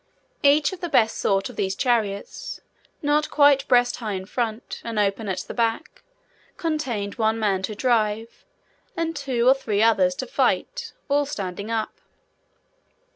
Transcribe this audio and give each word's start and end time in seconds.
Each 0.41 0.73
of 0.73 0.81
the 0.81 0.89
best 0.89 1.15
sort 1.19 1.47
of 1.47 1.57
these 1.57 1.75
chariots, 1.75 2.59
not 3.03 3.29
quite 3.29 3.67
breast 3.67 3.97
high 3.97 4.13
in 4.13 4.25
front, 4.25 4.81
and 4.83 4.97
open 4.97 5.29
at 5.29 5.41
the 5.41 5.53
back, 5.53 6.01
contained 6.57 7.19
one 7.19 7.37
man 7.37 7.61
to 7.61 7.75
drive, 7.75 8.43
and 8.97 9.15
two 9.15 9.47
or 9.47 9.53
three 9.53 9.83
others 9.83 10.15
to 10.15 10.25
fight—all 10.25 11.27
standing 11.27 11.69
up. 11.69 11.93